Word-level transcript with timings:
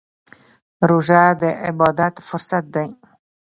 روژه 0.89 1.23
د 1.41 1.43
عبادت 1.67 2.15
فرصت 2.27 2.63
دی. 2.75 2.87